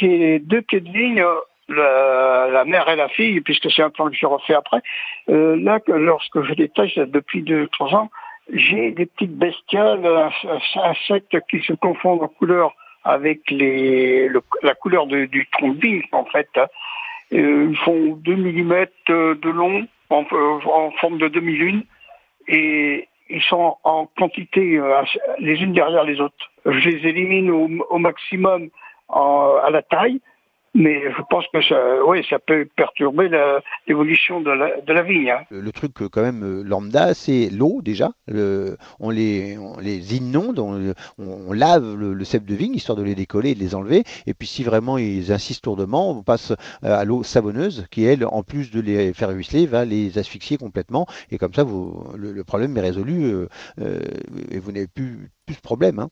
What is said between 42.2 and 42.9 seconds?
cèpe de vigne